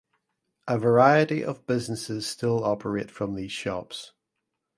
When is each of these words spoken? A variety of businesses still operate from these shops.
A 0.67 0.79
variety 0.79 1.43
of 1.45 1.67
businesses 1.67 2.25
still 2.25 2.63
operate 2.65 3.11
from 3.11 3.35
these 3.35 3.51
shops. 3.51 4.13